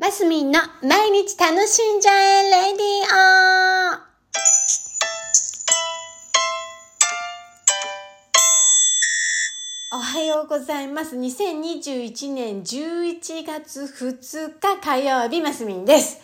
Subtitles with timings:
[0.00, 2.84] マスミンの毎日楽しんじゃえレディ
[9.92, 11.16] オおはようございます。
[11.16, 16.18] 2021年11月2日火曜日、マスミンです。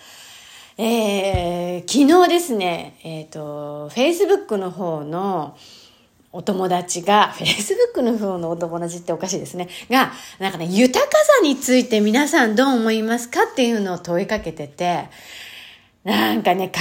[0.78, 5.54] えー、昨日ですね、えっ、と、Facebook の方の
[6.32, 9.68] お友達が、Facebook の方のお友達っておかしいですね。
[9.90, 15.08] が、なんかね、豊かさについて皆さんどう思いますかっていうのを問いかけてて、
[16.04, 16.80] なんかね、考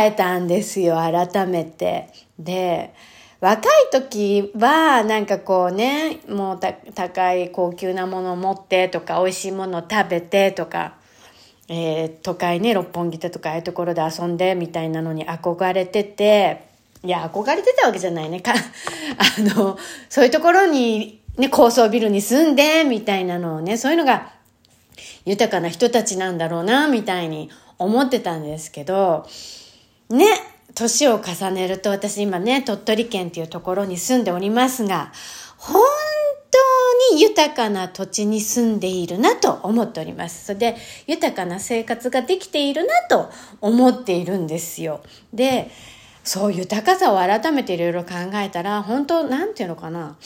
[0.00, 2.08] えたんですよ、改めて。
[2.38, 2.94] で、
[3.40, 10.94] 若い時は、なんかこうね、もうた高い高級なものを持ってとか、美味しいものを食べてとか、
[11.68, 16.71] えー都会ね、六本木とかああいうところで遊んでみたいなのに憧れてて、
[17.04, 18.40] いや、憧れてたわけじゃないね。
[18.40, 18.54] か、
[19.18, 19.76] あの、
[20.08, 24.32] そういうところに、ね、高層ビルに住んで、みたいなのをね、そういうのが
[25.24, 29.26] 豊かな人たちなんだろうな、みたいに思ってたんですけど、
[30.10, 30.26] ね、
[30.74, 35.12] 年を重ねると、私今ね、鳥取県っていうところに住んでおりますが、
[35.58, 35.82] 本
[37.10, 40.46] 当に豊かな土地に住んでいるなと思っております。
[40.46, 45.00] それで、豊かな生活ができているなと思っているんですよ。
[45.32, 45.70] で、
[46.24, 50.16] そう豊かさを改めていろいろ考えたら、本当なんていうのかな。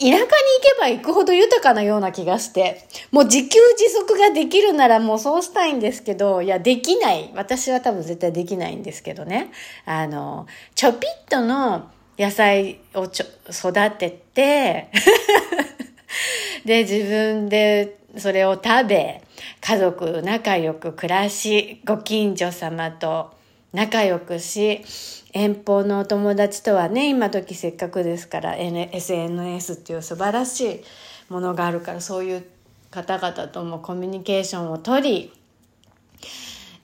[0.00, 0.26] 田舎に行
[0.62, 7.30] けば行くほど豊かなような気がして、もう自給自足ができるならもうそうしたいんですけど、いや、できない。
[7.34, 9.50] 私は多分絶対できないんですけどね。
[9.84, 14.88] あの、ちょぴっとの野菜をちょ育てて、
[16.64, 19.22] で、自分でそれを食べ、
[19.60, 23.32] 家族仲良く暮らし、ご近所様と
[23.72, 24.84] 仲良くし、
[25.32, 30.84] 遠方のお友達とはね、今時せっかくですから、SNS っていう素晴らしい
[31.28, 32.44] ものがあるから、そういう
[32.90, 35.32] 方々ともコミュニケーションをとり、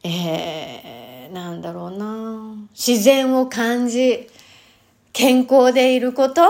[0.04, 4.28] えー、なんだろうな自然を感じ、
[5.12, 6.42] 健康でいること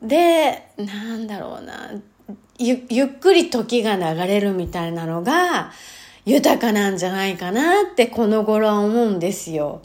[0.00, 1.90] で、なんだろうな、
[2.58, 5.72] ゆっくり時が流れるみたいなのが
[6.24, 9.82] 豊かなんじゃないかなってこの頃は思うんですよ。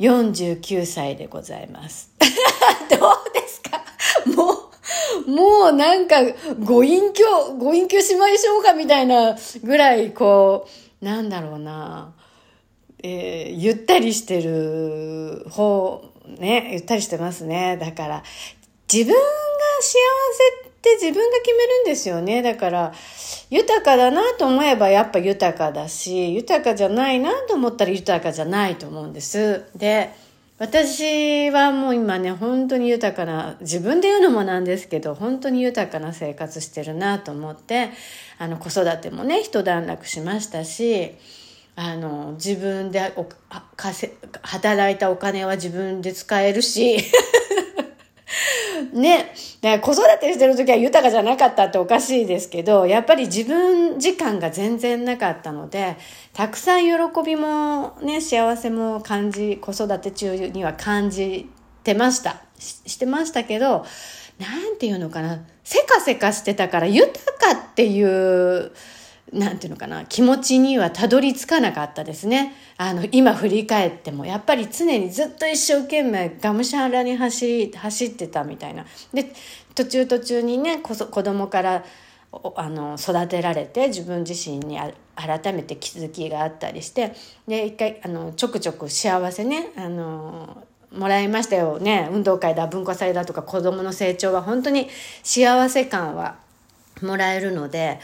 [0.00, 2.10] 49歳でございます。
[2.18, 3.82] どうですか？
[4.34, 4.70] も
[5.26, 6.22] う、もうなんか、
[6.64, 7.24] ご隠居、
[7.58, 10.66] ご隠居しましょうかみたいなぐらい、こ
[11.02, 12.14] う、なんだろうな、
[13.02, 16.02] えーゆったりしてる方、
[16.38, 17.76] ね、ゆったりしてますね。
[17.76, 18.22] だから、
[18.92, 19.20] 自分が
[19.80, 19.92] 幸
[20.62, 22.42] せって自分が決めるんですよね。
[22.42, 22.94] だから、
[23.50, 29.64] 豊かだなと思えばやっぱ豊かだし、豊かじゃないなと思ったら豊かじゃないと思うんです。
[29.76, 30.10] で、
[30.60, 37.90] 私はもう今ね、本当に豊かな、自分で言うのもなんですけど、本当に豊かな生活してるなと思って、
[38.38, 41.12] あの、子育てもね、一段落しましたし、
[41.76, 43.26] あの、自分でお
[44.42, 46.98] 働いたお金は自分で使えるし、
[48.92, 49.32] ね。
[49.60, 55.96] だから子育てしてる時は豊かじゃなかったっておかしいですけど、やっぱり自分時間が全然なかったので、
[56.32, 56.92] たくさん喜
[57.24, 61.50] びもね、幸せも感じ、子育て中には感じ
[61.84, 62.42] てました。
[62.58, 63.84] ししてましたけど、
[64.38, 68.72] なんていうのかな、せかせかしてたから豊かっていう、
[69.32, 72.54] なんていうのかな、気持ちにはたどり着かなかったですね。
[72.76, 78.84] あの、今振り返っても、やっぱり常にずっと一生懸命がむしゃらに走り走ってたみたいな。
[79.12, 79.32] で、
[79.74, 81.84] 途中途中にね、こそ子供から、
[82.54, 87.12] あの育てられて自分自身にあ改めて気づきがあったりして
[87.48, 94.88] で一回あのちょくちょく幸せねあのもらいましたよね運動会だ文化祭だとか子供の成長は本当に
[95.24, 96.36] 幸せ感は
[97.02, 97.98] もらえるので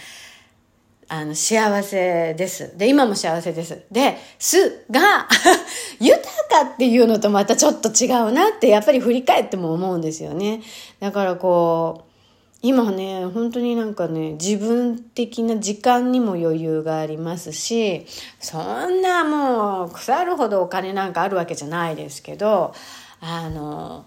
[1.09, 2.77] あの、幸せです。
[2.77, 3.83] で、今も幸せです。
[3.93, 5.29] で、すが、
[6.01, 10.63] 豊かっていうのとまたちょっと違うなって、やっぱり振り返っても思うんですよね。
[10.99, 12.07] だからこう、
[12.63, 18.07] 今ね、本当になんかね、自分的な時間にも余裕がありますし、
[18.41, 22.75] そんなもう腐るほどお金なんかあるわけじゃないですけど、
[23.21, 24.07] あの、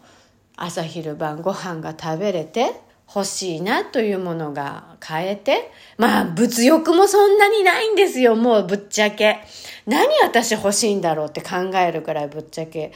[0.58, 2.74] 朝昼晩ご飯が食べれて、
[3.14, 9.40] 欲しいなというものが買えて、まあ物欲もそんなにないんですよ、もうぶっちゃけ。
[9.88, 12.92] 何私欲しいんだろうって考えるくらいぶっちゃけ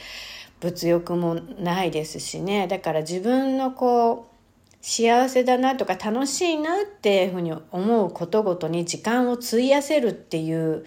[0.60, 2.68] 物欲もないですしね。
[2.68, 4.34] だから自分のこう、
[4.80, 10.84] 幸せだなとか楽しいなっていうふうに思うことごとに時間を費やせるっていう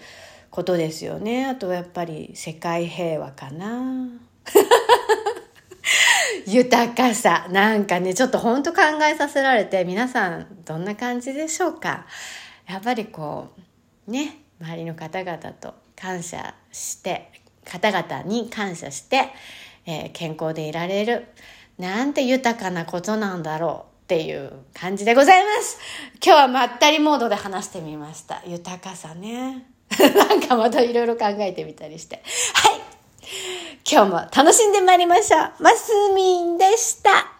[0.50, 1.46] ことですよね。
[1.46, 4.08] あとはやっぱり世界平和かな。
[6.50, 7.46] 豊かさ。
[7.50, 12.06] なんかね、ちょっと本当考えさせられて、皆さんどんな感じでしょうか？
[12.66, 13.48] やっぱりこ
[14.06, 17.30] う、ね、周りの方々と感謝して
[17.64, 19.28] 方々に感謝して、
[19.86, 21.26] えー、健康でいられる
[21.78, 25.78] なんて豊かなことなんだろうっていう感じでございます。
[26.24, 28.42] 今日はまったりモードで話してみました。
[28.46, 29.66] 豊かさね。
[30.16, 32.22] なんかまたいろいろ考えてみたりして。
[32.54, 32.67] はい
[33.90, 35.62] 今日も楽しんでまいりましょう。
[35.62, 37.37] マスミンでした。